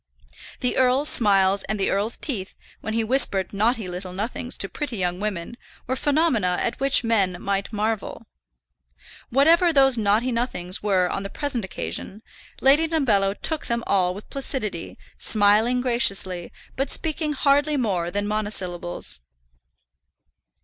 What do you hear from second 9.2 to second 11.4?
Whatever those naughty nothings were on the